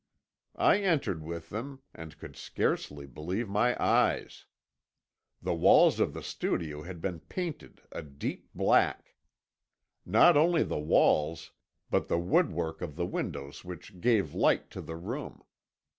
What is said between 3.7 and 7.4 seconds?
eyes. The walls of the studio had been